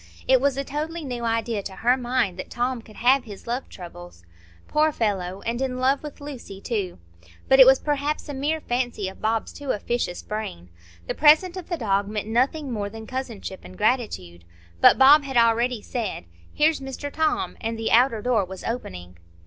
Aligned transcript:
It 0.27 0.41
was 0.41 0.57
a 0.57 0.63
totally 0.63 1.03
new 1.05 1.23
idea 1.25 1.61
to 1.61 1.75
her 1.75 1.95
mind 1.95 2.39
that 2.39 2.49
Tom 2.49 2.81
could 2.81 2.95
have 2.95 3.23
his 3.25 3.45
love 3.45 3.69
troubles. 3.69 4.25
Poor 4.67 4.91
fellow!—and 4.91 5.61
in 5.61 5.77
love 5.77 6.01
with 6.01 6.19
Lucy 6.19 6.59
too! 6.59 6.97
But 7.47 7.59
it 7.59 7.67
was 7.67 7.77
perhaps 7.77 8.27
a 8.27 8.33
mere 8.33 8.61
fancy 8.61 9.07
of 9.09 9.21
Bob's 9.21 9.53
too 9.53 9.69
officious 9.69 10.23
brain. 10.23 10.69
The 11.05 11.13
present 11.13 11.55
of 11.55 11.69
the 11.69 11.77
dog 11.77 12.07
meant 12.07 12.27
nothing 12.27 12.71
more 12.71 12.89
than 12.89 13.05
cousinship 13.05 13.59
and 13.63 13.77
gratitude. 13.77 14.43
But 14.79 14.97
Bob 14.97 15.23
had 15.23 15.37
already 15.37 15.83
said, 15.83 16.25
"Here's 16.51 16.79
Mr 16.79 17.13
Tom," 17.13 17.55
and 17.61 17.77
the 17.77 17.91
outer 17.91 18.23
door 18.23 18.43
was 18.43 18.63
opening. 18.63 19.17